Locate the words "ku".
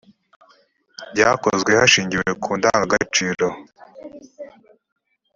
2.43-2.49